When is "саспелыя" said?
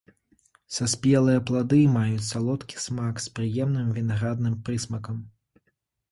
0.75-1.41